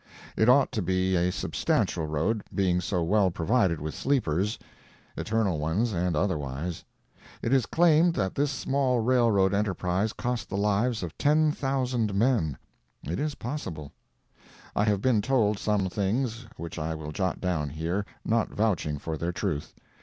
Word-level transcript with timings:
It 0.35 0.49
ought 0.49 0.71
to 0.71 0.81
be 0.81 1.15
a 1.15 1.31
substantial 1.31 2.07
road, 2.07 2.43
being 2.55 2.81
so 2.81 3.03
well 3.03 3.29
provided 3.29 3.79
with 3.79 3.93
sleepers—eternal 3.93 5.59
ones 5.59 5.93
and 5.93 6.15
otherwise. 6.15 6.83
It 7.43 7.53
is 7.53 7.67
claimed 7.67 8.15
that 8.15 8.33
this 8.33 8.49
small 8.49 8.99
railroad 9.01 9.53
enterprise 9.53 10.11
cost 10.11 10.49
the 10.49 10.57
lives 10.57 11.03
of 11.03 11.15
10,000 11.19 12.15
men. 12.15 12.57
It 13.03 13.19
is 13.19 13.35
possible. 13.35 13.91
I 14.75 14.85
have 14.85 15.01
been 15.03 15.21
told 15.21 15.59
some 15.59 15.87
things 15.87 16.47
which 16.57 16.79
I 16.79 16.95
will 16.95 17.11
jot 17.11 17.39
down 17.39 17.69
here, 17.69 18.03
not 18.25 18.49
vouching 18.49 18.97
for 18.97 19.17
their 19.17 19.31
truth. 19.31 19.75